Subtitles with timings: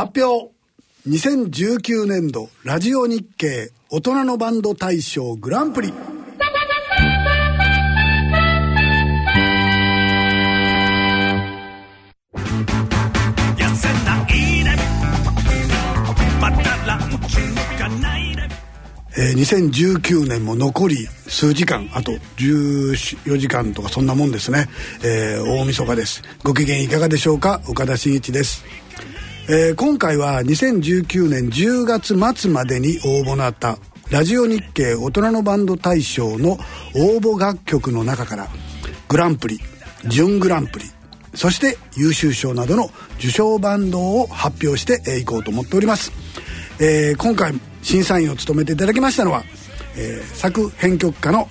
[0.00, 0.50] 発表。
[1.06, 5.92] 2019年度ラジオ日経大人のバンド大賞グランプリ。
[19.18, 24.66] えー、2019年も残り数時間あと14時間とかそんなもんですね、
[25.04, 26.22] えー、大晦日です。
[26.42, 27.60] ご機嫌いかがでしょうか？
[27.68, 28.64] 岡田真一です
[29.48, 33.78] えー、今回は2019年10月末までに応募のあった
[34.10, 36.52] ラジオ日経大人のバンド大賞の
[36.94, 38.48] 応募楽曲の中から
[39.08, 39.58] グランプリ
[40.06, 40.84] 準グランプリ
[41.34, 46.12] そして優秀賞などの受賞バンドを発表していこうと思っております、
[46.80, 47.52] えー、今回
[47.82, 49.42] 審査員を務めていただきましたのは、
[49.96, 51.48] えー、作編曲家の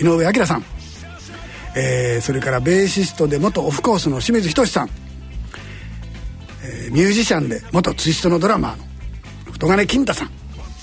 [0.00, 0.64] 井上彰さん、
[1.76, 5.03] えー、それからベーシストで元オフコースの清水仁さん。
[6.90, 8.84] ミュージシャンで元ツイストのドラマーの
[9.52, 10.30] 太金金太さん、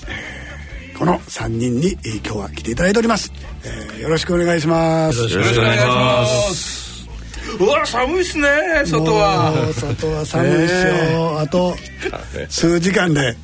[0.08, 3.32] えー、この3人に、えー、今日は来ていただいております、
[3.64, 5.18] えー、よろしくお願いします。
[5.18, 6.82] よろしくお願いします。
[7.60, 8.48] うわ寒いっすね
[8.86, 9.52] 外は。
[9.74, 11.16] 外は寒いっすよ、え。
[11.16, 11.74] ー、あと
[12.48, 13.36] 数時間で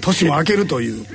[0.00, 1.06] 年も明けるという。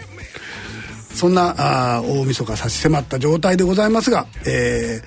[1.13, 1.53] そんな
[1.97, 5.02] あ大晦日差し迫った状態でございますが、え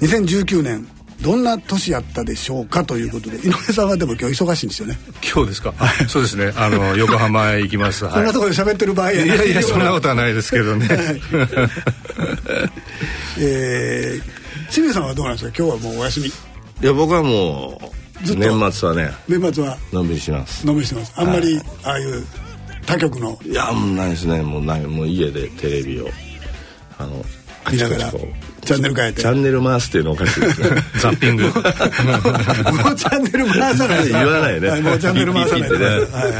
[0.00, 0.88] ー、2019年
[1.24, 4.98] どんな年やったでしょうかということで井上さんはでも今日忙しいんですよね。
[5.22, 6.52] 今日ですか、はい、そうですね。
[6.54, 10.98] あの 横浜へ行きます、はい、こんなところで喋ってる場合やいやいやそんなことはないですけどね、はい、
[13.38, 15.54] えー、清水さんはどうなんですか？
[15.56, 16.26] 今日はもうお休み。
[16.26, 16.32] い
[16.82, 17.80] や僕はも
[18.22, 19.78] う年末はね年末は？
[19.94, 20.66] のんびりします。
[20.66, 21.12] のんびりしてます。
[21.16, 22.22] あんまり、ああいう
[22.84, 23.38] 他局の？
[23.46, 24.42] いやもうないですね。
[24.42, 26.10] もうないもう家でテレビを
[26.98, 27.24] あの
[27.72, 28.12] 見ながら
[28.64, 29.22] チャンネル変えて。
[29.22, 30.68] チャンネル回すっていうのおかしいですね。
[31.00, 31.44] ザッピング。
[31.44, 31.52] もう
[32.96, 34.08] チャンネル回さない。
[34.08, 35.84] 言わないね、もうチャンネル回さないで、ね、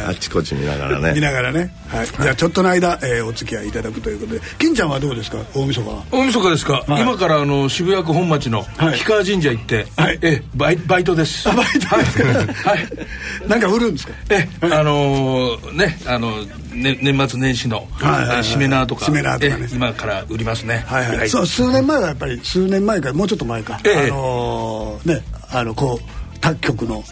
[0.08, 1.12] あっちこっち見ながらね。
[1.14, 4.40] 見ながらね、はい、じゃあちょっとの間、えー、お付き合いいただくということで。
[4.58, 5.38] 金ちゃんはどうですか？
[5.54, 6.02] 大晦日は。
[6.10, 11.46] 大晦日ですか、はい、今からあの渋谷区本町の氷川神社行って、はい、えバイバイトです。
[11.48, 11.62] バイト
[11.96, 14.12] はい、なんか売るんですか？
[14.30, 19.04] えあのー、ねあのね、年末年始の、はいはい、シメナーとか。
[19.04, 19.68] シメナーとかね。
[19.72, 20.84] 今から売りますね。
[20.88, 27.02] はいはい、はい、そう数年前はやっぱり数年前かもうちょっと前か、ええ、あのー、ねあのこう他局の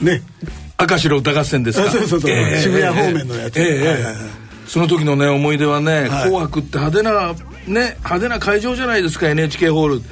[0.00, 0.22] ね。
[0.80, 1.90] 赤白歌合戦ですか。
[1.90, 4.14] そうそうそう、えー、渋谷方面のやつ、えー、はいはいはい。
[4.68, 7.32] その時のね思い出はね「紅白」って派手な
[7.66, 10.02] ね派手な会場じゃないですか NHK ホール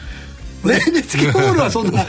[0.66, 0.80] ね。
[0.86, 2.06] NHK ホールはそんない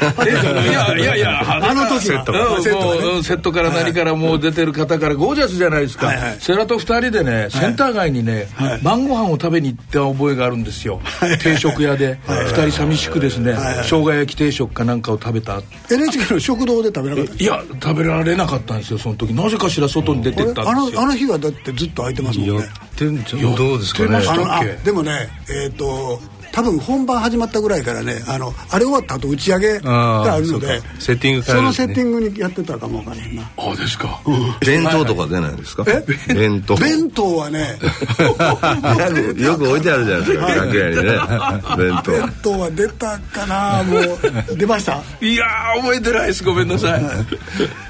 [0.67, 22.67] やいやいやあの時セット,、セットから何からもう出てる方からゴージャスじゃないですか、はいはい、セラと2人でねセンター街にね、はい、晩ご飯を食べに行った覚えがあるんですよ、はい、定食屋で2人寂しくですね、はい、生姜焼き定食かなんかを食べた NHK の食堂で食べなかったいや食べられなかったんですよその時なぜかしら外に出てったんですよあの日はだってずっと空いてますもんね
[23.55, 26.19] どうですかねでもねえっ、ー、と
[26.51, 33.49] 多分本番始まったぐらいからねあのあれ終わった後打ち上げがあるのでセッティング、ね、そのセッティングにやってたかもわかんないな。
[33.57, 35.83] あですか、うん、弁当とか出ないですか？
[35.87, 36.03] え？
[36.33, 36.75] 弁当。
[36.77, 37.77] 弁当はね。
[39.37, 41.01] よく置いてあるじゃないですか、楽屋にね。
[41.77, 42.11] 弁当。
[42.11, 44.55] 弁当は出たかなもう。
[44.57, 45.01] 出ました？
[45.21, 45.45] いや
[45.81, 46.43] 覚えてないです。
[46.43, 47.01] ごめんなさい、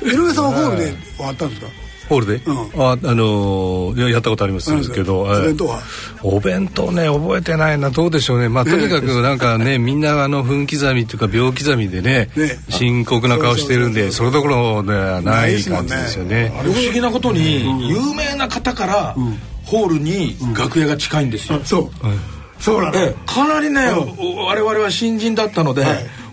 [0.06, 1.68] 井上さんはホールで終わったんですか？
[2.09, 5.81] ホールで、うん、ああのー、やったことありますけどお弁当は？
[6.23, 7.90] お弁当ね覚えてないな。
[7.90, 8.50] どうでしょうね。
[8.50, 12.59] まあとにかくなんかね みんなあの分刻みっていうか秒刻みでねね。
[12.69, 16.51] 深刻な顔してるんでそれどころではない感じですよね。
[16.63, 19.16] 不思議なことに有名な方から
[19.66, 21.91] ホールに楽屋が近いんですよ、そう、
[22.62, 25.85] そうなの、かなりね、我々は新人だったので、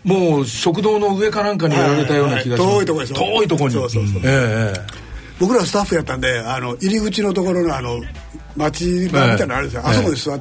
[0.05, 3.75] もう食堂の上かなんかにやられたような気がします、遠いとこです遠いとこに。
[3.75, 5.04] そうそうそう、ええ
[5.44, 8.00] 僕らスタッフやったんであの入り口のところのあの
[8.56, 9.69] 待ち場みたいなのあるん。
[9.69, 10.41] ですよ、あそこで座っ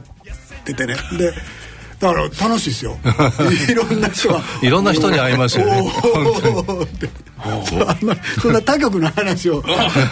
[0.64, 0.96] ててね。
[1.18, 1.34] で
[2.00, 2.98] だから楽しいですよ。
[3.70, 4.42] いろんな人が。
[4.62, 5.92] いろんな人に会いますよね。
[8.42, 9.62] そんな他局の話を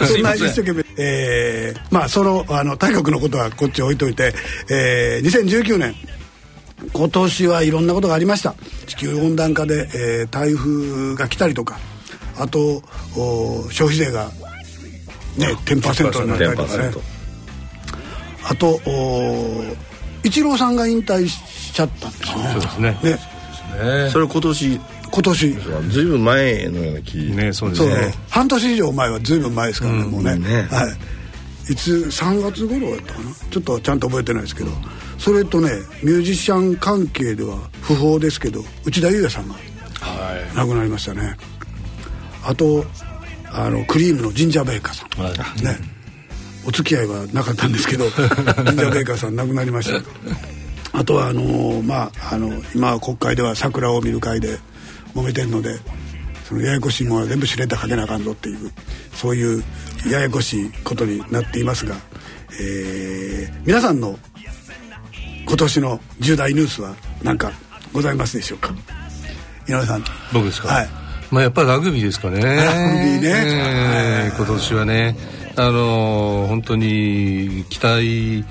[0.05, 0.21] そん。
[0.21, 0.83] な一生懸命。
[0.97, 4.33] えー、まあそのあの他局のことはこっち置いといて、
[4.69, 5.95] えー、2019年
[6.91, 8.55] 今年はいろんなことがありました。
[8.87, 11.79] 地球温暖化で、えー、台風が来たりとか。
[12.37, 12.81] あと
[13.69, 14.31] 消費税が
[15.37, 16.91] ね10%になったりとかね。
[18.43, 18.79] あと
[20.23, 22.51] イチローさんが引退しちゃったんですよね。
[22.51, 22.97] そうですね。
[24.03, 24.09] ね。
[24.09, 24.79] それ今年。
[25.11, 25.53] 今年。
[25.89, 28.13] ずいぶん前のような気ねそうですね。
[28.29, 30.87] 半年以上前はずいぶん前ですからね、うん、もうねね、は
[31.67, 31.73] い。
[31.73, 33.31] いつ3月頃やったかな？
[33.51, 34.71] ちょっとちゃんと覚えてないですけど。
[35.17, 35.69] それとね
[36.01, 39.55] ミュージシャン関係では不法ですけど内田裕也さんが
[40.55, 41.37] 亡くなりましたね、はい、
[42.45, 42.83] あと
[43.53, 45.77] あのクリームのジンジャーベーカーさん、はい、ね。
[46.65, 50.99] お付き合いはなかったんですけど ジンジャーベーカーさん亡くなりました。
[50.99, 54.59] あとはあのまああの今国会では桜を見る会で
[55.15, 55.79] 揉めてるので
[56.47, 58.71] そのややこしいものは全部シュレッダーかけなあかんぞっていう
[59.15, 59.63] そういう
[60.07, 61.95] ややこしいことになっていますが、
[62.59, 64.19] えー、皆さんの
[65.47, 66.93] 今年の重大ニュースは
[67.23, 67.51] 何か
[67.93, 68.73] ございますでしょうか？
[69.67, 70.03] 井上さん。
[70.33, 70.67] 僕ですか？
[70.67, 70.89] はい
[71.31, 72.41] まあやっぱりラグビーですかね。
[72.41, 73.31] ラグビーね、
[74.27, 75.15] えー、今年はね。
[75.55, 78.45] あのー、本当に期待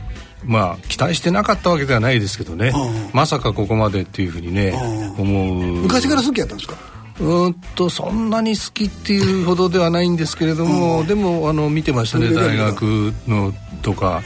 [0.45, 2.73] まあ期待してなかったわけではないですけどね、
[3.13, 4.73] まさかここまでっていうふうにね、
[5.19, 5.83] 思う。
[5.83, 6.77] 昔から好きやったんですか？
[7.21, 13.53] うんとそんなに好きっていうほどではないんですけれども、でもあの見てましたね大学の
[13.83, 14.23] とか、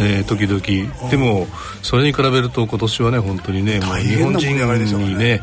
[0.00, 1.10] えー、時々。
[1.10, 1.46] でも
[1.82, 4.56] それに比べると今年はね本当にねもう日本人
[4.98, 5.40] にねね。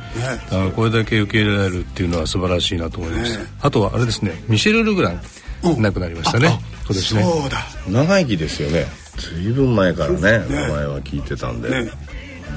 [0.75, 5.21] これだけ受け入れられるっていうのは素晴らしいなと思いました、ね、あとはあれですねミシェル・ルグラン
[5.81, 7.23] 亡くなりましたね今年ね。
[7.23, 7.59] そうだ。
[7.87, 8.85] 長生きですよね。
[9.17, 10.19] 随分前からね
[10.49, 11.69] 名前は聞いてたんで、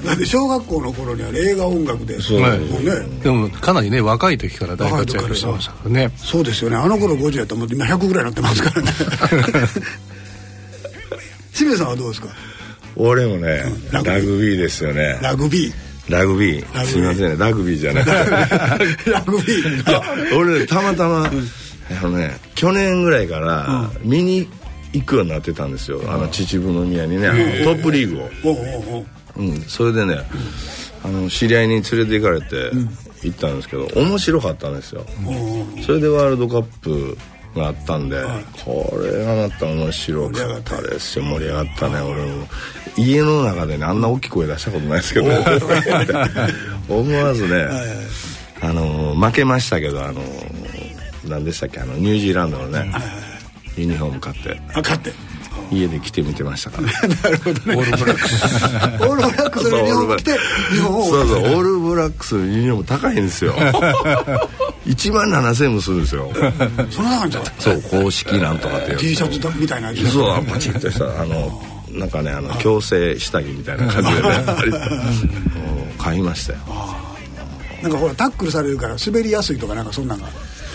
[0.04, 2.92] だって小学校の頃には映画音楽でそう、はい、もうね。
[3.22, 6.10] でもかなりね若い時から大活躍してましたからね。
[6.16, 6.76] そうですよね。
[6.76, 8.92] あの頃50やったらもう今100ぐらいになってますからね。
[11.54, 12.28] 清水さんはどうですか？
[12.96, 13.62] 俺もね、
[13.92, 14.56] ラグビー。
[14.56, 15.18] ですよね。
[15.22, 15.72] ラグビー。
[16.08, 16.84] ラグビー。
[16.86, 17.36] すみませんね。
[17.36, 18.04] ラグビーじゃない。
[19.10, 20.36] ラグビー。
[20.36, 21.30] 俺たまたま
[22.00, 24.48] あのね去年ぐらいから見に
[24.92, 27.28] 行くようになってたんですよ、あの秩父宮にね、
[27.64, 29.04] トップリーグを、
[29.36, 30.18] うん、それでね、
[31.04, 32.70] あの知り合いに連れて行かれて
[33.22, 35.04] 行ったんですけど面白かったんですよ、
[35.84, 37.16] それでワールドカップ
[37.54, 38.22] があったんで、
[38.64, 41.24] これがまた面白かったですよ。
[41.24, 41.88] 盛り上がった。
[41.88, 42.46] ね俺も。
[42.96, 45.28] 家の中でねあんな大きい声出したことないですけど
[46.88, 47.66] 思わずね、
[48.60, 50.22] あの負けましたけどあの
[51.24, 52.90] 何でしたっけあのニュージーランドのね、
[53.76, 54.60] ユニフォーム買って。
[54.74, 55.12] あ買って。
[55.70, 56.86] 家で着てみてましたから。
[57.08, 57.76] なるほどね。
[57.76, 58.44] オールブラックス。
[59.02, 60.38] オールブラックスのユニフォーム着て
[60.72, 61.38] 日本をそうそう。
[61.38, 63.54] オールブラックスのユニフォーム高いんですよ。
[64.86, 66.32] 1万7000円もするんですよ。
[66.90, 74.86] そんな感じそう公式なんとかってやつ T シャツみたいなそうパチッとしたあのなんかねあの矯正下着みたいな感じでね。
[75.98, 76.58] 買いましたよ。
[77.82, 80.26] なんかほらタックルされるから滑りやすいとかなんかそんなんが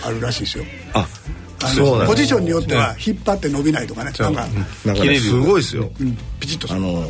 [0.04, 0.64] あるらしいですよ。
[0.92, 1.41] あそう
[2.06, 4.12] ポジションによっては引っ張って伸びないとかね。
[4.18, 4.46] なんか。
[4.84, 4.96] なん。
[4.96, 5.90] かねすごいですよ、
[6.40, 7.06] ピチッとあの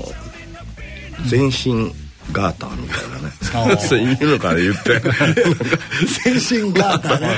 [1.26, 1.92] 全身
[2.30, 3.78] ガーターみたいなね。
[3.78, 5.00] そういうのから言って
[6.24, 6.34] 全
[6.68, 7.28] 身ガーターね。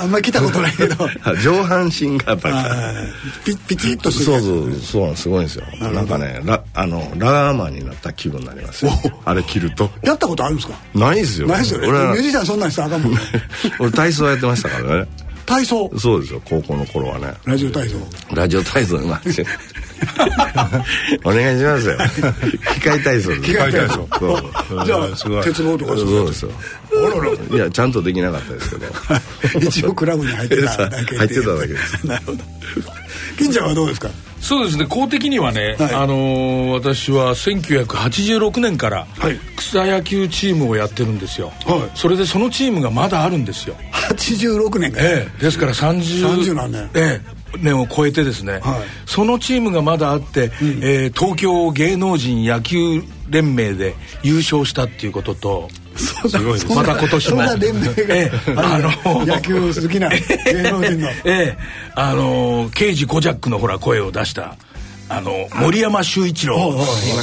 [0.00, 1.08] あんまり来たことないけど。
[1.42, 3.06] 上半身ガーター
[3.44, 5.28] ピピチッとするそうそうそうす。
[5.28, 5.64] ごいんですよ。
[5.80, 8.92] なんかねラあのラガーマンになった気分になりますよ。
[9.24, 9.90] あれ着ると。
[10.02, 10.74] やったことあるんですか？
[10.94, 11.46] ないですよ。
[11.48, 11.86] ないですよね。
[11.88, 13.18] ミュージシャンそんなんしたらあかんもんね。
[13.80, 15.06] 俺体操やってましたからね
[15.48, 15.90] 体操。
[15.98, 17.32] そうですよ高校の頃はね。
[17.46, 17.96] ラジオ体操。
[18.34, 18.98] ラジオ体操。
[19.08, 19.20] まあ
[21.24, 21.96] お願いしますよ。
[22.74, 24.06] 機械体操機械体操。
[24.84, 24.96] じゃ
[25.40, 26.50] あ鉄棒とかそうですよ。
[27.50, 28.76] いやちゃんとできなかったですけ
[29.56, 29.64] ど。
[29.66, 32.06] 一応クラブに入ってただけ入ってただけです。
[32.06, 32.38] なるほど。
[33.38, 34.10] 金ちゃんはどうですか？
[34.40, 39.06] そうですね公的にはね、はい、あのー、私は1986年から
[39.56, 43.76] 草野球チームをやってるんですよ、はい、それでそのチームがまだあるんですよ
[44.10, 46.90] 86年か、ええ、ですから30 30何年。
[46.94, 48.62] ええ年を超えてですね、はい、
[49.06, 57.42] そのチームがまだあって、うん、えー、東京芸能人野球連盟で優勝したっていうこととすごいまた今年も。
[57.56, 61.08] 連盟が、ええ、あの野球好きな芸能人の。
[61.24, 61.58] ええ
[61.94, 64.56] あの刑事コジャックのほら声を出した
[65.10, 66.72] あの森山修一郎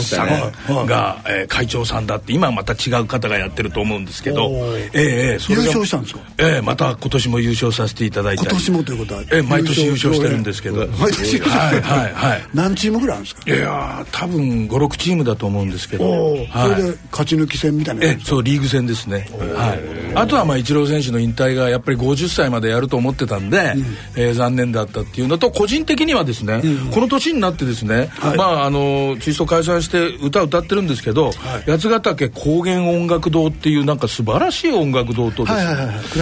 [0.01, 4.49] さんが、えー、会長さんだって今また違う方がやってると思うんですけど、
[4.93, 6.19] ええ優勝したんですか？
[6.39, 9.21] ええまた今年も優勝させていただいて今年もということは？
[9.31, 10.87] ええ毎年優勝してるんですけど。
[10.87, 12.41] 毎年はいはいはい。
[12.53, 13.41] 何チームぐらいあるんですか？
[13.53, 19.27] いや多分56チームだと思うんですけど、それで勝ち抜き戦みたいなえそうリーグ戦ですね。
[19.55, 20.15] はい。
[20.17, 23.73] あとはまあイチロー選手の引退がやっぱり50歳までやると思ってたんで、
[24.15, 26.61] うえ残念だったっていうのと個人的にはですね、
[26.93, 31.31] この年になってですね、まああのツイスト解散して歌歌ってるんですけど、は
[31.67, 35.51] い、八ヶ岳高原音楽堂っていうなんか素晴らしい音楽堂とで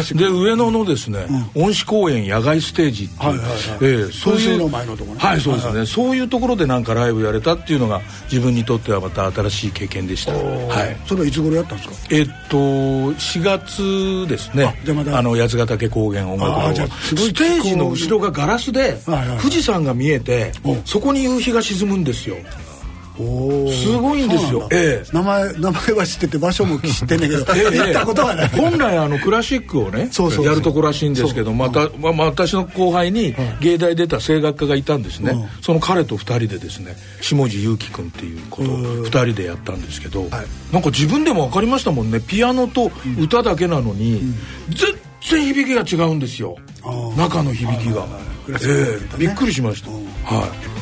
[0.04, 10.34] すね、で上野のですね、うん、恩賜公園野外ステージっていう、はいはいはい、えー、そういうの前のところ、ね、はいそうですね、はいはい、そういうところでなんかライブやれたっていうのが自分にとってはまた新しい経験でした。
[10.34, 10.98] はい。
[11.06, 11.96] それはいつ頃やったんですか？
[12.12, 14.76] えっと4月ですね。
[15.14, 16.88] あの八ヶ岳高原音楽堂。
[16.88, 20.52] ステージの後ろがガラスで、はいはいはい、富士山が見えて
[20.86, 22.38] そこに夕日が沈むんですよ。
[23.16, 28.50] すごいんですよ、ええ、名前名前は知ってて場所も知ってんねんけど、ええ、行 ったことはない。
[28.50, 30.10] 本来あのクラシックをね
[30.44, 40.30] やるとこらしいんですけどまた、まあ、私の後輩に芸大出た声楽家がいたんですね、うん、その彼と2人でですね下地祐樹君っていうことを2人でやったんですけど、はい、
[40.74, 42.20] なんか自分でも分かりましたもんね。
[42.20, 44.36] ピアノと歌だけなのに、うん、
[44.72, 46.58] 全然響きが違うんですよ。
[47.16, 48.08] 中の響きが、
[48.50, 49.90] ええ、びっくりしました、
[50.36, 50.73] はい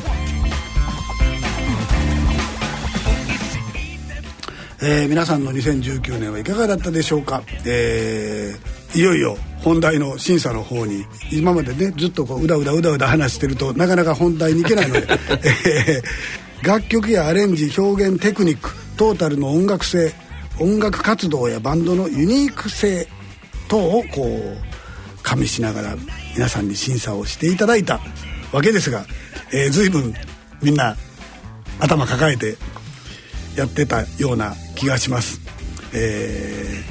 [4.84, 15.06] えー、皆さんの2019年はいかがだったでしょうか、えー、いよいよ本題の審査の方に今までねずっとこううだうだうだうだ話してるとなかなか本題に行けないので、
[15.66, 20.12] えー、楽曲やアレンジ表現テクニックトータルの音楽性
[20.58, 23.06] 音楽活動やバンドのユニーク性
[23.68, 25.96] 等をこう加味しながら
[26.34, 28.00] 皆さんに審査をしていただいた
[28.50, 29.06] わけですが、
[29.52, 30.12] えー、随分
[30.60, 30.96] みんな
[31.78, 32.56] 頭抱えて
[33.56, 35.40] やってたような気がします。
[35.94, 36.82] え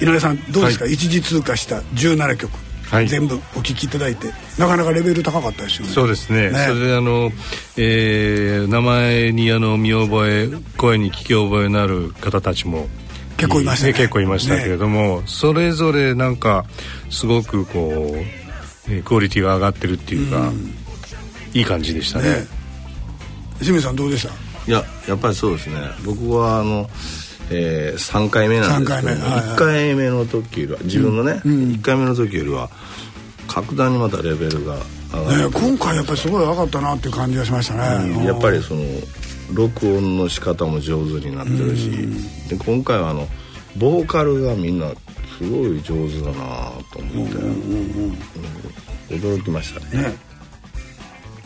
[0.00, 2.50] ー、井上さんどうですか、はい、一時通過した17曲、
[2.88, 5.92] はい、全部お聴きいただいてなかなかレベル高かったですよね。
[5.92, 6.50] そうですね。
[6.50, 6.66] ね。
[6.66, 7.30] それであの、
[7.76, 12.88] えー、名前にあの見覚え声に聞き覚えのある方たちも
[13.36, 16.64] 結構いましたね、結構いましたけれども、ね、それぞれなんか
[17.10, 20.72] すごくこう、えクオリティが上がってるっていうか、うん、
[21.52, 22.30] いい感じでしたね。
[22.30, 22.46] ね。
[23.58, 24.43] 清水さんどうでした？
[24.66, 25.76] いややっぱりそうですね。
[26.04, 26.88] 僕はあの、
[27.50, 32.70] えー、3回目なんですけど、ね、1回目の時よりは自分のね、うん、1回目の時よりは
[33.46, 34.76] 格段にまたレベルが
[35.12, 38.82] 上がる、ね、今回やっぱりすごい上がったなっていう感じがしましたね、うん、やっぱりその
[39.52, 43.28] 録音の仕方も上手になってるし、うん、で今回はあの
[43.76, 44.88] ボーカルがみんな
[45.38, 47.34] すごい上手だなと思って、
[49.16, 50.04] 驚きましたね。
[50.04, 50.33] ね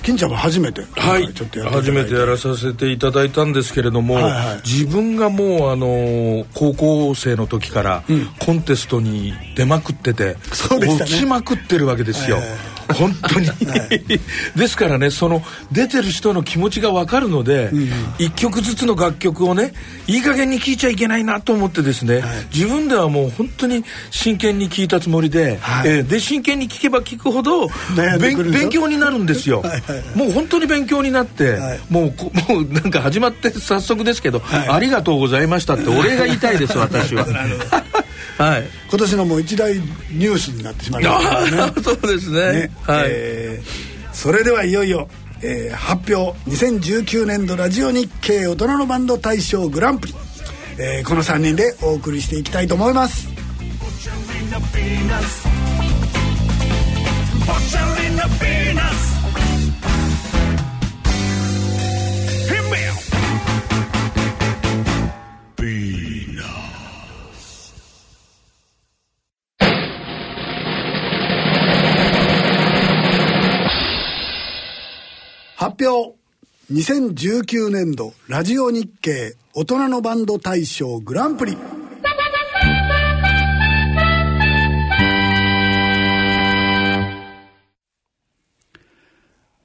[0.08, 0.82] 金ちゃんは初めて。
[0.98, 1.34] はい。
[1.34, 8.04] ちょっと初めてやらさせていただいたんですけれども、はいはい、自分がもうあの高校生の時から
[8.38, 10.36] コンテストに出まくってて、
[10.70, 13.54] うん、落ちまくってるわけですよ、はいはい本当に、は
[13.90, 15.42] い、ですからねその
[15.72, 17.82] 出てる人の気持ちが分かるので、うん、
[18.18, 19.72] 1曲ずつの楽曲をね
[20.06, 29.62] いい加減に聴いちゃいけないなと思ってですね、はい、自分ではもう本当に真剣に聴いたつもりで、はい、えー、で真剣に聴けば聴くほど勉強になるんですよ。
[29.62, 29.82] はい、
[30.18, 31.58] もう本当に勉強になって、
[31.90, 32.14] もう
[32.52, 37.26] もうなんか始まって早速ですけど、ありがとうございましたってお礼が言いたいです 私は。
[38.38, 41.72] はい、今年のもう一大ニュースになってしまいましたね。
[41.82, 42.52] そうですね。
[42.52, 43.06] ね、はい。
[43.08, 45.08] えー、それではいよいよ、
[45.42, 46.38] えー、発表。
[46.48, 50.14] 2019年度ラジオ日経大人のバンド大賞グランプリ、
[50.78, 53.26] えー、この3人でお送りしていきたいと思います
[75.78, 76.18] 発表。
[76.72, 81.56] 2019年度ラジオ日経大人のバンド大賞グランプリ。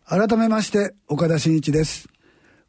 [0.05, 2.07] 改めまして岡田真一です。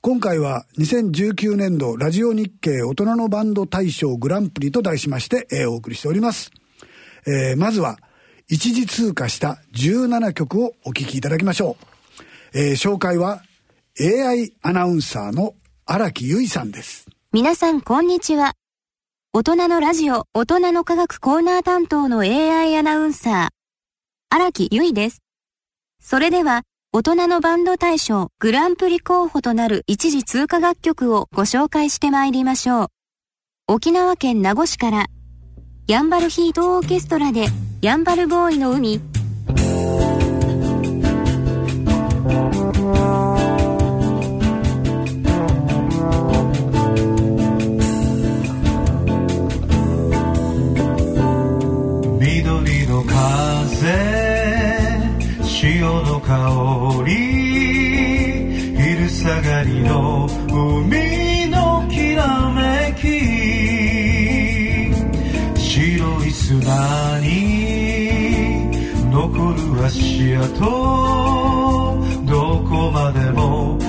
[0.01, 6.51] 今回は2019年度ラジオ日経大人のバンド大賞グランプリと題しまして、えー、お送りしております、
[7.27, 7.99] えー、まずは
[8.49, 11.94] 一時通過した17曲をお聴きいただきましょう。
[12.57, 13.43] えー、紹介は
[14.01, 15.57] AI アナウンサーの
[15.87, 17.09] 荒木由衣さんです。
[17.33, 18.53] 皆さんこんにちは。
[19.33, 23.49] 大人のラジオ、大人の科学コーナー担当の AI アナウンサー、
[24.31, 25.21] 荒木由衣です。
[26.01, 32.87] それでは、大人のバンド大賞グランプリ候補となる一時通過楽曲をご紹介してまいりましょう。
[33.67, 35.07] 沖縄県名護市から、
[35.89, 37.47] ヤンバルヒートオーケストラで、
[37.83, 39.01] ヤンバルボーイの海、
[42.25, 42.33] 緑
[52.87, 53.93] の風
[55.43, 57.13] 潮の香り
[58.75, 63.21] 昼下がりの海のきらめき
[65.61, 68.71] 白い砂に
[69.11, 71.54] 残る足跡。
[72.91, 73.84] までも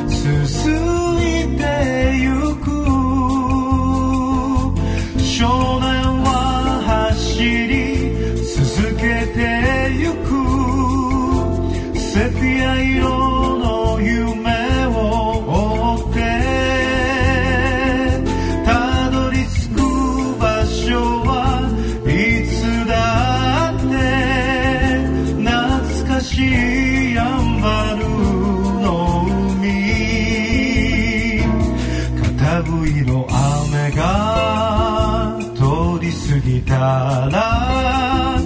[37.31, 38.39] ら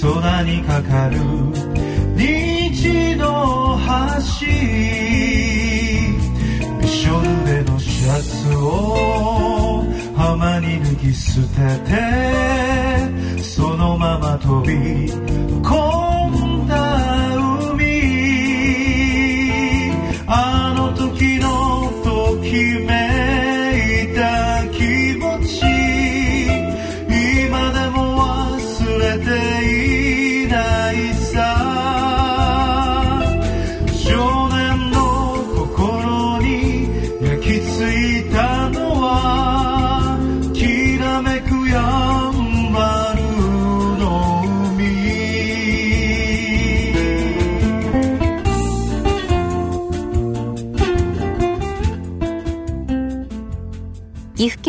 [0.00, 1.18] 空にかかる
[2.16, 3.78] 虹の
[4.40, 4.46] 橋。
[6.80, 9.84] びしょ濡れのシャツを
[10.16, 11.56] 浜に脱ぎ捨て
[11.90, 15.08] てそのまま飛び
[15.62, 16.01] 込む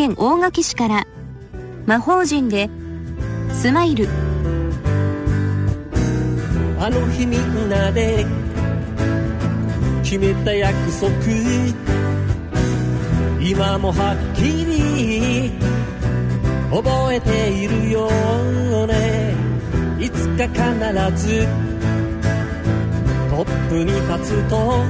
[0.04, 1.06] 県大垣市から
[1.86, 2.68] 魔法陣で
[3.50, 4.06] スマイル。
[6.78, 8.26] あの日みんなで
[10.02, 11.10] 決めた約束
[13.40, 15.52] 今もはっきり
[16.70, 18.10] 覚えているよ
[18.86, 19.34] ね。
[19.98, 20.58] いつか必
[21.16, 21.46] ず
[23.30, 24.84] トップに立つと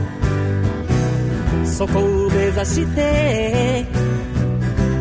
[1.64, 3.74] そこを目指して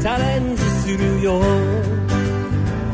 [0.04, 1.40] チャレンジするよ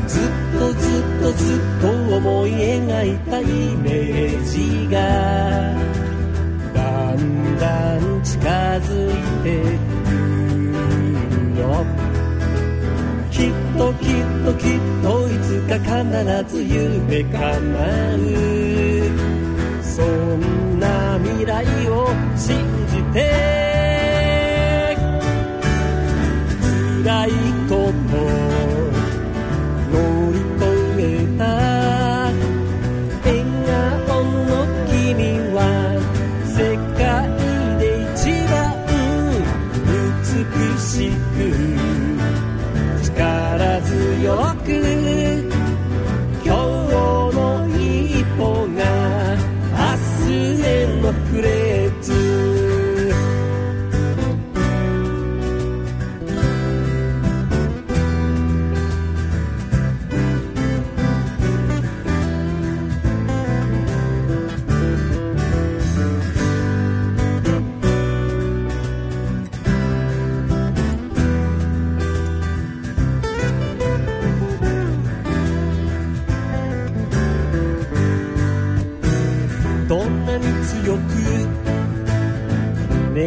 [0.06, 0.22] ずっ
[0.60, 3.44] とずっとずっと思い描いたイ
[3.78, 5.00] メージが
[6.72, 8.38] だんだん近
[8.78, 9.58] づいて
[10.06, 10.14] く
[10.54, 11.84] るよ
[13.32, 15.90] きっときっときっといつか必
[16.54, 17.40] ず夢叶
[18.14, 18.22] う。
[19.82, 22.56] そんな未来を信
[22.86, 23.69] じて。
[27.02, 27.30] 暗い
[27.66, 28.79] こと。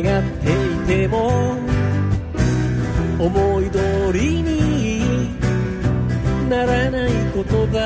[0.01, 0.51] 願って
[0.93, 1.57] いても
[3.19, 5.29] 思い通りに
[6.49, 7.79] ならないことば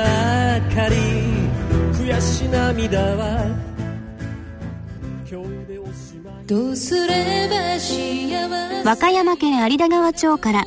[0.74, 0.96] かり。
[1.92, 3.44] 悔し涙は
[5.30, 6.46] 今日でおしまい。
[6.46, 10.64] どうすれば幸せ和歌山県有田川町から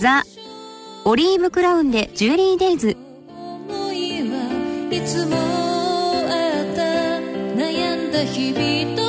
[0.00, 0.24] ザ・
[1.04, 2.96] オリーブクラウンでジュエリーデイズ。
[3.68, 5.38] 思いはいつもあ
[6.72, 6.82] った
[7.56, 9.07] 悩んだ日々と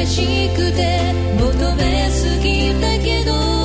[0.00, 3.59] 嬉しくて求めすぎたけど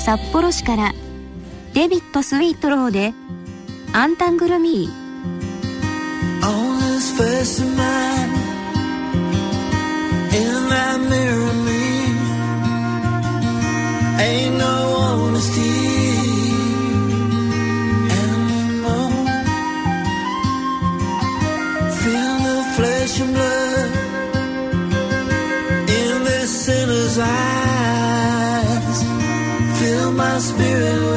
[0.00, 0.92] 札幌市から
[1.74, 3.12] デビットスイートローで
[3.92, 5.00] アンタングルミー。
[25.90, 27.49] In this sinner's eye.
[30.60, 31.09] spirit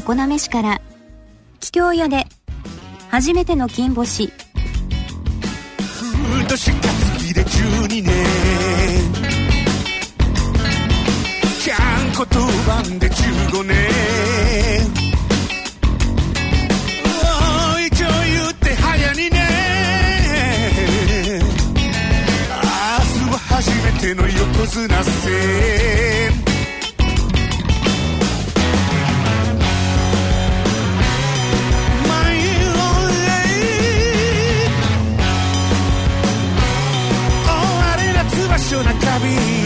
[0.00, 0.80] 常滑市から。
[1.60, 2.26] 桔梗屋で
[3.10, 4.32] 初めての金星。
[38.86, 39.57] I carry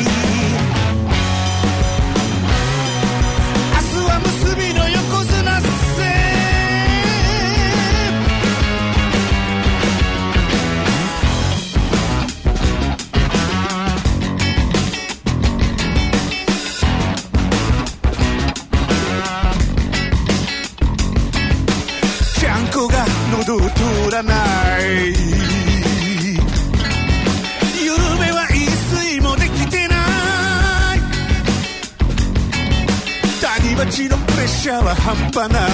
[35.34, 35.71] bana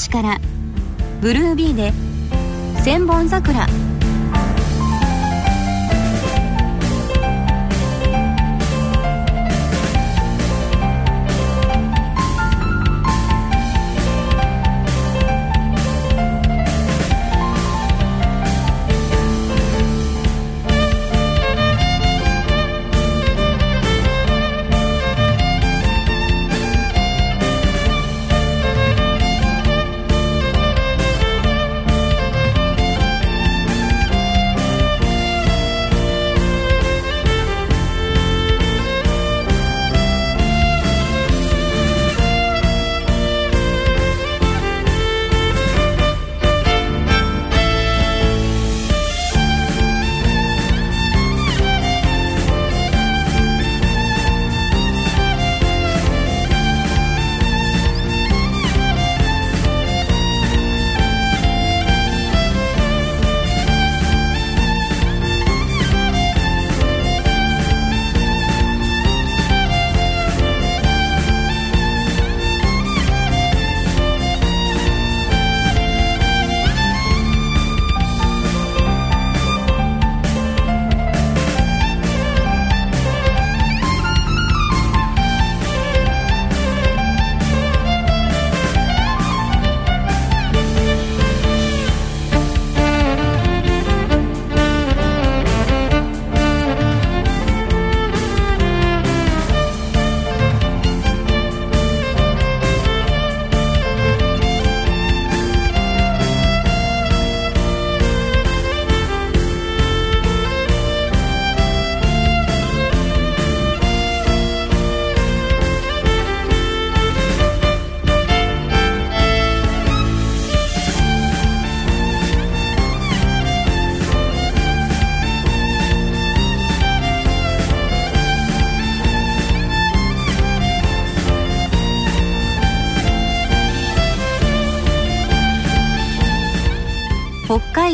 [0.00, 0.40] 市から。
[1.20, 1.92] ブルービーで
[2.82, 3.66] 「千本桜」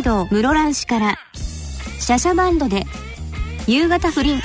[0.06, 1.18] 道室蘭市から
[1.98, 2.84] シャシャバンドで
[3.66, 4.40] 夕方不倫。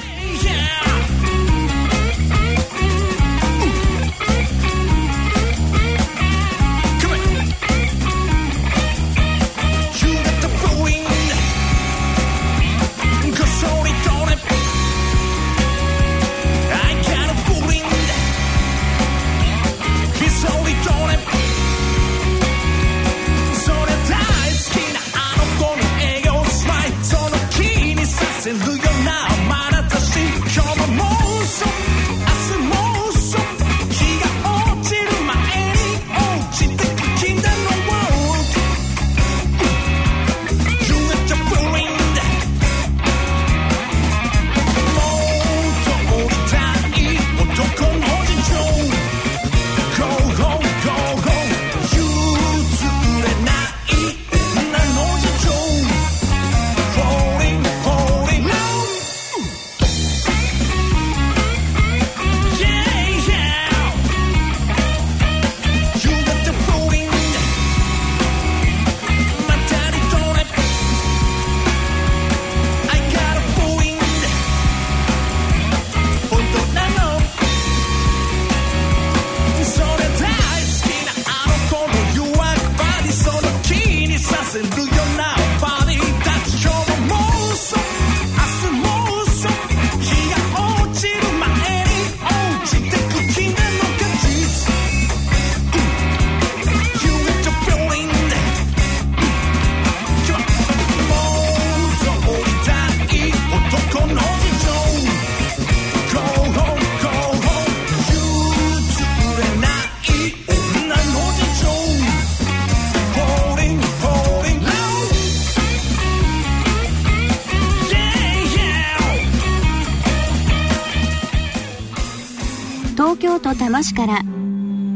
[123.92, 124.22] 私から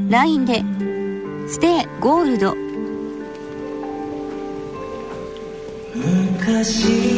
[0.10, 0.64] LINE で
[1.52, 2.56] 「ステイゴールド」
[5.94, 7.15] 昔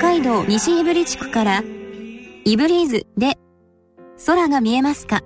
[0.00, 1.62] 海道西リ地区から、
[2.46, 3.36] イブリーズで、
[4.24, 5.20] 空が見えますか？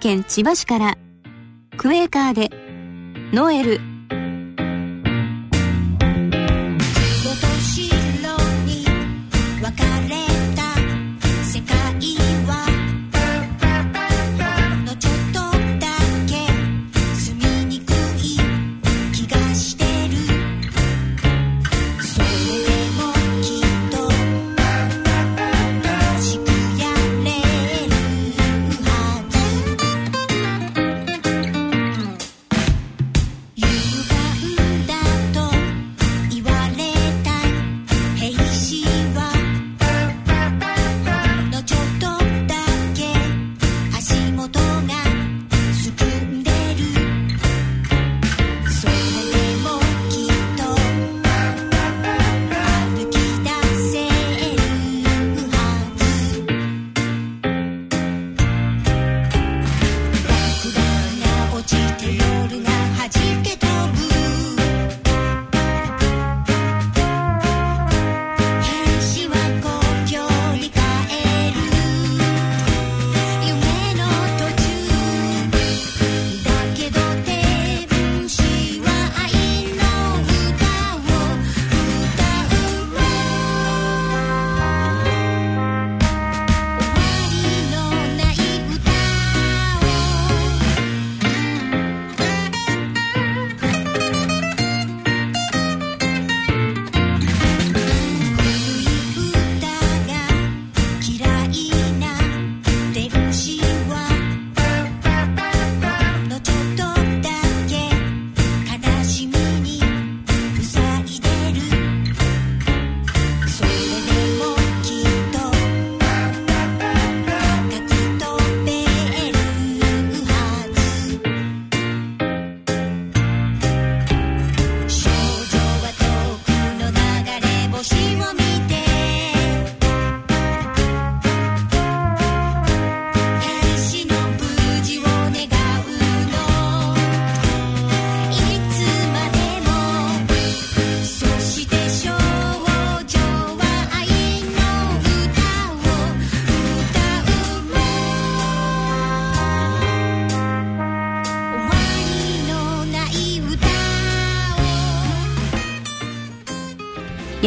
[0.00, 0.98] 県千葉市から、
[1.76, 2.50] クエーカーで、
[3.32, 3.79] ノエル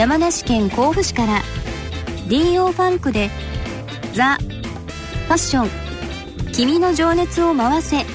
[0.03, 1.41] 山梨県甲府市から
[2.27, 2.73] D.O.
[2.73, 3.29] ファンクで
[4.13, 5.69] ザ・ファッション
[6.51, 8.05] 君の情熱を回せ時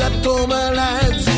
[0.00, 1.33] は止まらず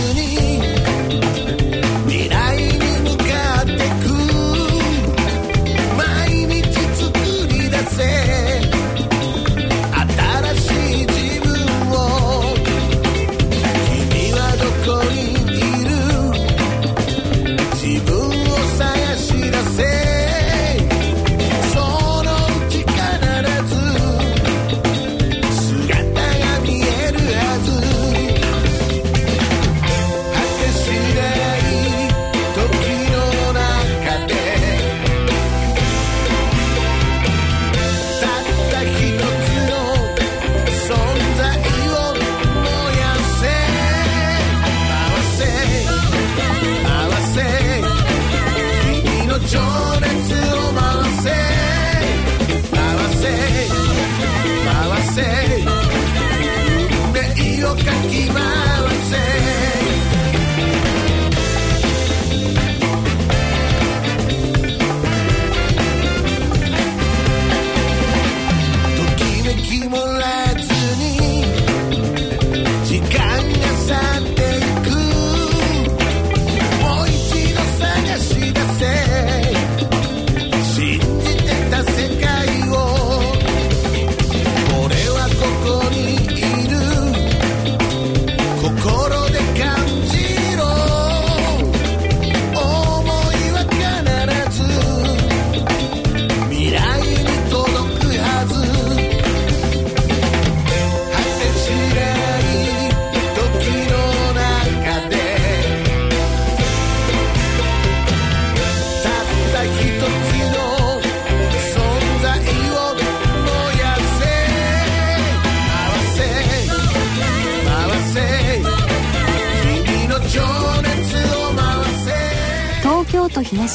[57.87, 58.66] Keep aquí va.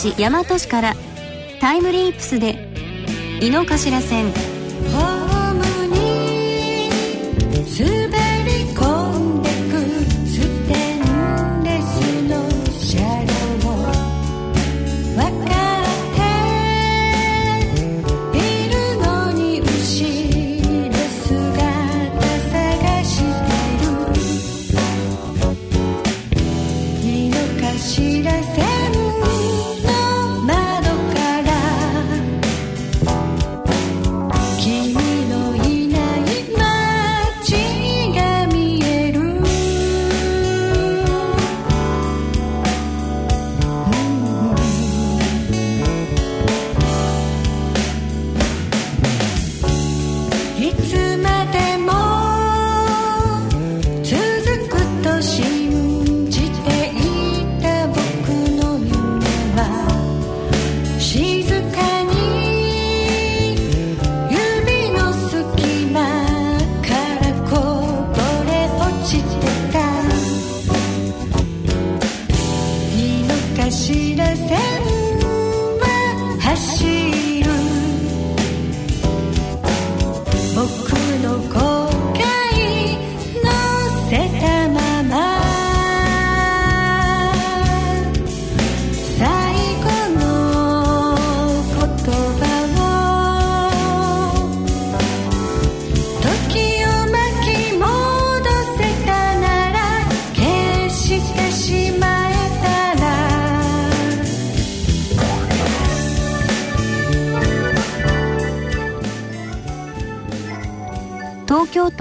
[0.09, 0.93] 大和市から
[1.59, 2.55] タイムリープスで
[3.39, 4.33] 井の頭線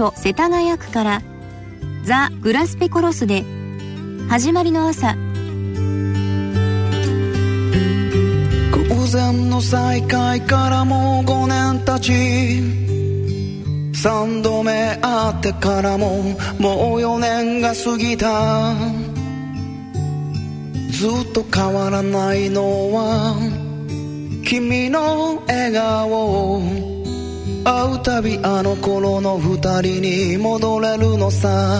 [0.01, 1.21] 都世田谷区から
[2.03, 3.43] ザ・グラスペコロスで
[4.29, 5.15] 始まりの朝。
[8.73, 12.63] 偶然の再会からもう5年経ち
[13.95, 16.23] 三度目会ってからも
[16.57, 18.73] もう4年が過ぎた。
[20.89, 23.35] ずっと変わらないのは
[24.43, 26.90] 君の笑顔。
[27.63, 31.79] 会うたびあの頃の二人に戻れるのさ。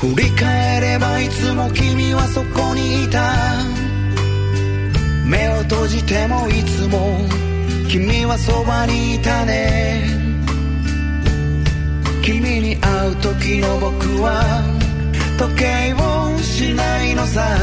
[0.00, 3.22] 振り返ればいつも君はそこにいた。
[5.24, 7.16] 目を閉じてもいつも
[7.88, 10.02] 君はそばにいたね。
[12.24, 14.64] 君に会う時の僕は。
[15.38, 17.56] 時計をしないのさ。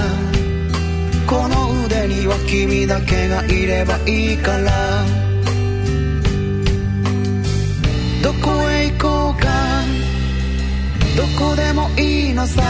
[1.28, 5.29] この腕には君だけがいればいいから。
[11.20, 12.62] どこでもいいのさ。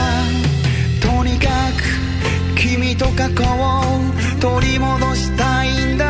[1.00, 3.84] とにかく君と過去を
[4.42, 6.06] 取り戻したいんだ。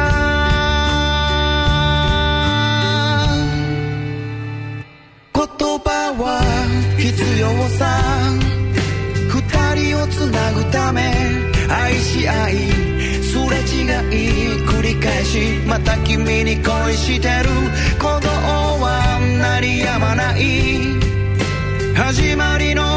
[5.34, 5.44] 言
[5.84, 6.40] 葉は
[6.98, 7.12] 必
[7.42, 8.00] 要さ。
[9.28, 11.14] 二人をつなぐため
[11.68, 12.56] 愛し合い
[13.22, 13.84] すれ違
[14.16, 17.50] い繰り返しまた君に恋してる。
[18.00, 18.30] 鼓動
[18.80, 21.09] は鳴りやまない。
[22.00, 22.89] 始まりの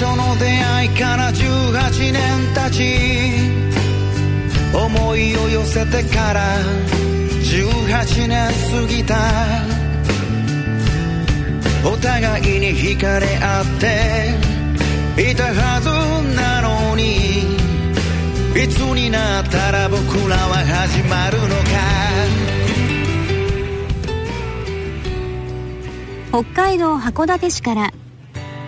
[0.00, 2.78] 初の出会いから18年経ち
[4.72, 6.56] 思いを寄せてから
[7.42, 9.16] 18年過ぎた
[11.84, 13.64] お互いに惹かれ合っ
[15.16, 15.90] ていたはず
[16.36, 17.40] なのに
[18.54, 21.64] いつになったら僕らは始まるのか。
[26.30, 27.92] 北海道函館市から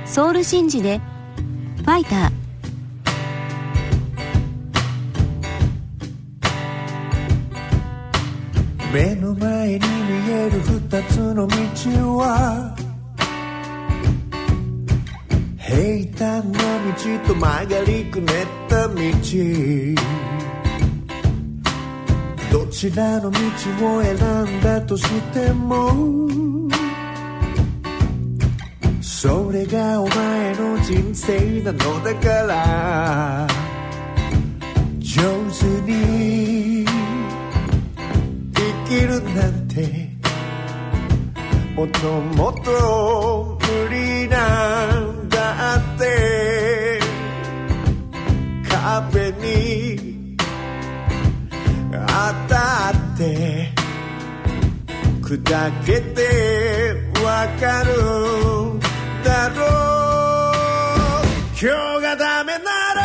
[0.07, 1.01] ソウルシンジで
[1.91, 2.31] ファイター。
[8.95, 11.57] 目の前に見える二つの道
[12.19, 12.77] は
[15.59, 16.61] 平坦な
[16.95, 16.95] 道
[17.27, 18.95] と曲がりくねった道。
[22.53, 23.39] どちらの道
[23.99, 26.60] を選んだとしても
[29.23, 33.47] それがお前の人生なのだから。
[34.99, 36.87] 上手に
[38.55, 40.09] 生きるなんて
[41.77, 46.99] もっともっと無理なんだって。
[48.71, 50.39] 壁に
[51.91, 51.99] 当
[52.49, 53.71] たって
[55.21, 58.60] 砕けてわかる。
[59.25, 59.69] だろう。
[61.61, 62.65] 今日がダメな
[62.95, 63.01] ら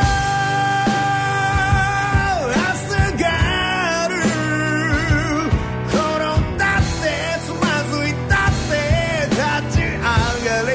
[2.47, 2.57] 明
[2.87, 3.25] 日が
[4.03, 4.13] ある。
[5.89, 5.93] 転
[6.39, 7.03] んだって
[7.45, 8.73] つまずいたって
[9.29, 10.71] 立ち上がれ。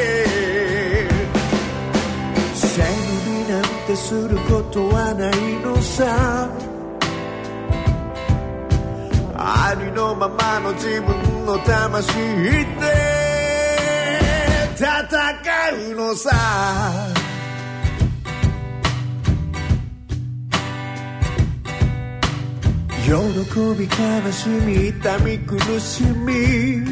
[2.55, 2.89] 背伸
[3.25, 5.33] びなんてすることはない
[5.65, 6.49] のさ。
[9.43, 13.10] ありのままの自分の魂で
[14.81, 14.89] 戦
[15.93, 16.31] うのさ。
[23.05, 23.11] 喜
[23.79, 26.83] び悲しみ痛み苦しみ。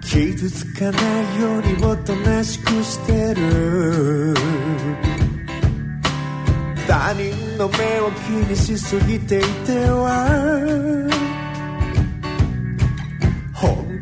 [0.00, 0.98] 傷つかな
[1.36, 4.32] いようにおとなしくしてる。
[6.86, 11.09] 他人の目を気にしすぎていては。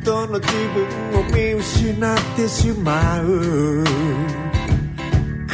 [0.09, 3.85] 当の自分を見失ってしまう。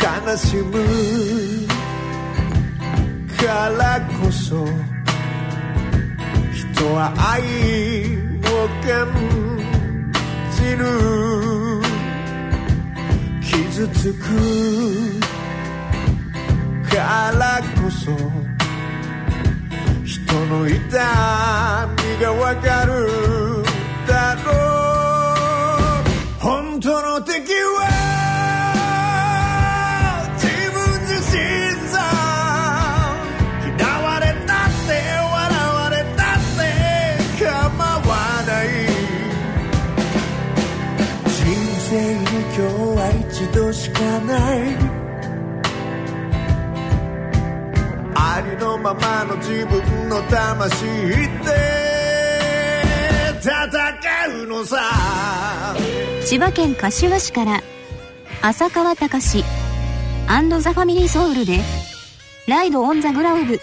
[0.01, 1.67] 悲しむ。
[3.37, 4.65] からこそ
[6.53, 7.43] 人は愛
[8.39, 9.11] を感
[10.53, 10.87] じる。
[13.43, 14.23] 傷つく。
[16.95, 16.97] か
[17.37, 18.13] らこそ
[20.05, 23.64] 人の痛みがわかる。
[24.07, 24.55] だろう
[26.41, 27.89] 本当の敵は
[30.37, 30.77] 自分
[31.09, 31.39] 自身
[31.89, 31.95] さ。
[33.65, 34.91] 嫌われたって
[35.33, 35.33] 笑
[35.75, 36.63] われたって
[37.43, 37.45] 構
[37.83, 38.13] わ
[38.47, 38.67] ない。
[41.27, 41.35] 人
[41.89, 42.25] 生に
[42.55, 42.63] 今日
[42.99, 44.57] は一度しかない。
[48.17, 50.85] ありのままの自分の魂
[51.45, 51.84] で戦
[54.47, 55.75] のさ。
[56.27, 57.63] 千葉県柏市から
[58.43, 59.45] 浅川隆
[60.27, 61.61] アンドザ・ファミリーソウルで
[62.49, 63.61] ライド・オン・ザ・グラウブ。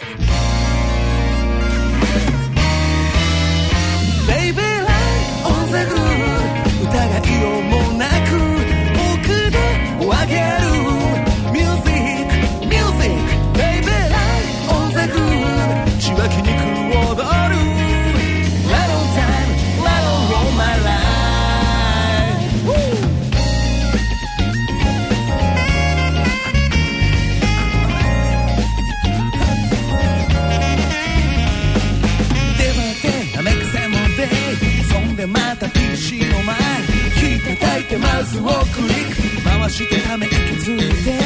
[37.61, 41.19] 叩いてマウスをクリック回してため息ついて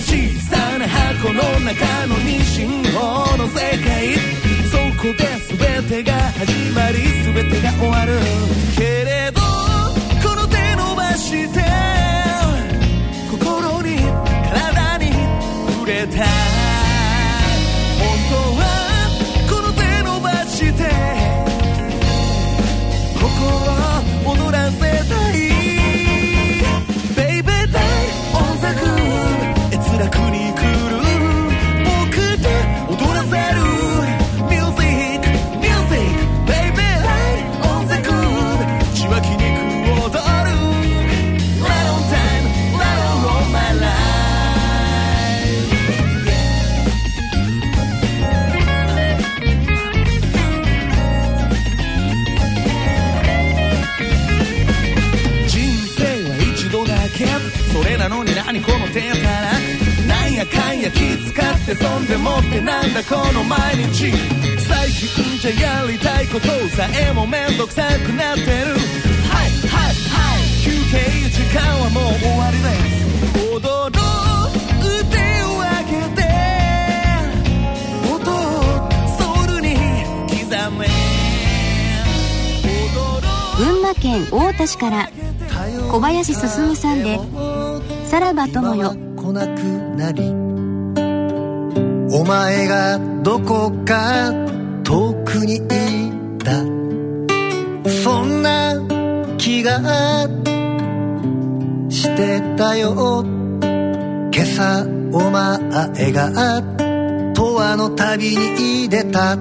[0.00, 4.14] 小さな箱の中の二進法の世界
[4.72, 5.26] そこで
[5.84, 7.12] 全てが始まり。
[7.34, 8.18] 全てが終わる。
[8.76, 9.40] けれど
[10.26, 11.60] この手伸ばして
[13.30, 13.98] 心に
[14.50, 15.12] 体に
[15.74, 16.61] 触れた。
[61.72, 64.12] ってそんでもってなんだこの毎日」
[64.58, 65.50] 「最近じゃ
[65.82, 66.46] やりたいこと
[66.76, 68.46] さえもめんどくさくなってる」
[69.28, 70.42] 「はいはいはい。
[70.62, 70.98] 休憩
[71.30, 73.02] 時間はもう終わりです」
[73.54, 73.92] 「踊ろう
[75.10, 76.22] 手を上げて」
[78.12, 78.34] 「音を
[79.18, 79.68] ソウルに
[80.28, 80.44] 刻
[80.78, 80.86] め」
[83.58, 85.10] 群馬県太田市から
[85.90, 87.18] 小林進さんで
[88.06, 88.94] さらば友よ。
[89.22, 89.60] 来なく
[89.96, 90.41] なり
[92.24, 94.32] 前がどこか
[94.84, 96.62] 遠くにいた。
[97.90, 98.74] そんな
[99.38, 99.80] 気が
[101.88, 103.24] してたよ。
[103.62, 105.58] 今朝お前
[106.12, 106.72] が永
[107.22, 109.36] 遠の旅に出た。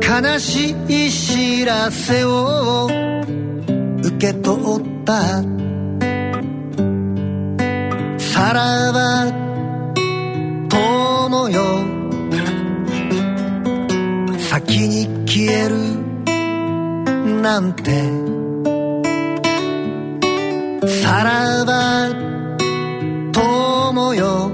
[0.00, 2.86] 悲しい知らせを
[4.02, 5.42] 受け取った。
[8.18, 9.48] さらば
[11.28, 11.62] 友よ
[14.38, 15.76] 先に消える
[17.42, 18.02] なんて。
[21.02, 22.08] さらば
[23.30, 24.50] 友よ。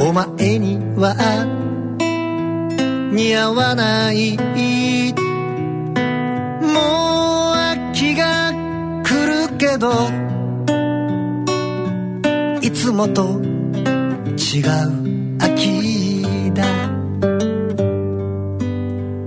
[0.00, 1.16] お前には
[3.12, 4.36] 似合わない。
[4.36, 4.42] も
[7.52, 8.52] う秋が
[9.02, 10.10] 来るけど。
[12.60, 13.55] いつもと
[14.36, 16.22] 違う秋
[16.52, 16.62] だ。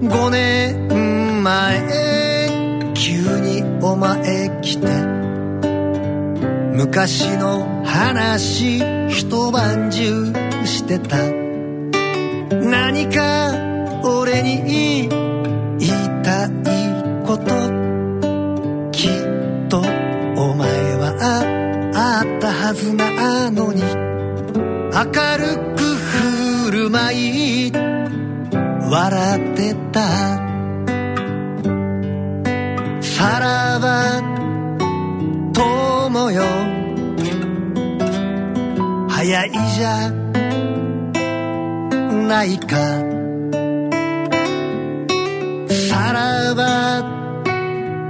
[0.01, 4.87] 5年前急にお前来て。
[6.75, 8.77] 昔の話
[9.09, 10.31] 一晩中
[10.63, 11.48] してた。
[28.89, 30.01] 笑ってた。
[33.01, 34.19] さらば
[35.53, 36.43] 友よ。
[39.09, 40.09] 早いじゃ
[42.27, 42.77] ないか。
[45.69, 47.03] さらば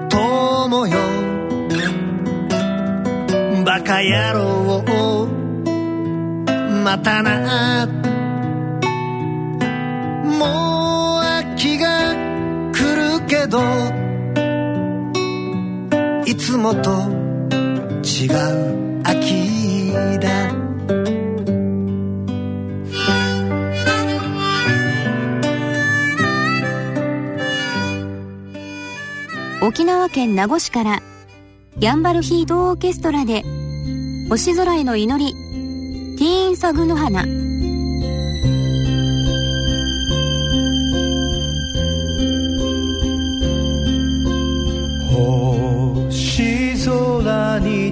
[0.10, 0.98] 友よ。
[3.66, 4.60] バカ野郎
[6.86, 7.99] またな
[13.50, 13.60] ど
[16.24, 16.92] いつもと
[18.04, 19.92] 違う秋
[20.22, 20.54] だ。
[29.62, 31.02] 沖縄県名護市から
[31.80, 33.44] ヤンバルヒートオーケストラで
[34.30, 35.34] 星空への祈り
[36.18, 37.26] ティーンサグの花。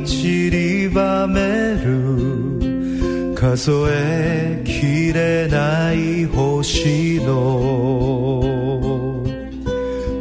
[0.07, 1.41] 散りばめ
[1.83, 8.41] る数えきれない星の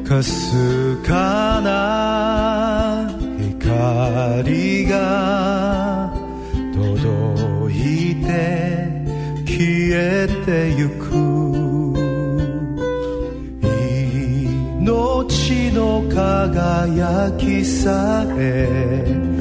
[0.04, 6.12] かすかな光が
[6.74, 8.88] 届いて
[9.46, 9.56] 消
[9.94, 11.06] えてゆく。
[14.86, 19.35] 命の輝きさえ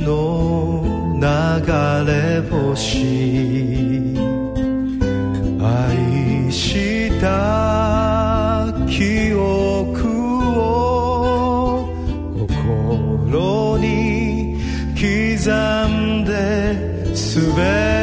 [0.00, 0.82] の
[1.14, 1.26] 流
[2.10, 2.98] れ星
[5.60, 10.08] 愛した記憶
[10.60, 11.88] を
[12.48, 14.58] 心に
[14.94, 15.08] 刻
[15.88, 16.32] んで
[17.34, 17.93] 滑る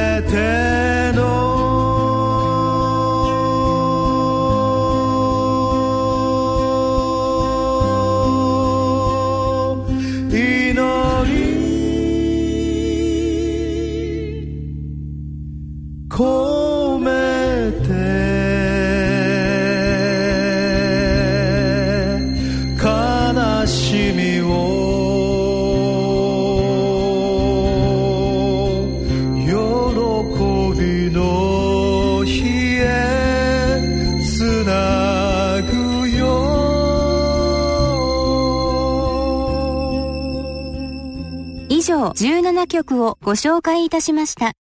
[42.22, 44.54] 17曲をご紹介いたしました。